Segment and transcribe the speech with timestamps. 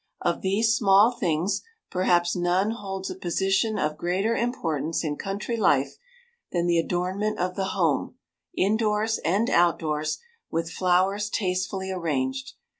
[0.19, 5.97] Of these small things perhaps none holds a position of greater importance in country life
[6.51, 8.15] than the adornment of the home,
[8.57, 10.17] indoors and outdoors,
[10.49, 12.53] with flowers tastefully arranged.